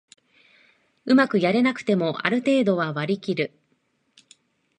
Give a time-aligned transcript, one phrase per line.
[1.05, 3.53] うまくやれなくてもある程度は割りきる